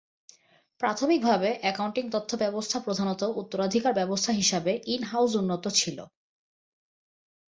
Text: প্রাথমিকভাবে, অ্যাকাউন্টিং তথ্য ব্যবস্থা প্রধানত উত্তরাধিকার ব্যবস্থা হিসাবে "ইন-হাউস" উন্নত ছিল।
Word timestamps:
প্রাথমিকভাবে, 0.81 1.49
অ্যাকাউন্টিং 1.61 2.05
তথ্য 2.11 2.31
ব্যবস্থা 2.37 2.77
প্রধানত 2.79 3.21
উত্তরাধিকার 3.41 3.93
ব্যবস্থা 3.93 4.31
হিসাবে 4.33 4.71
"ইন-হাউস" 4.93 5.31
উন্নত 5.35 5.65
ছিল। 5.79 5.97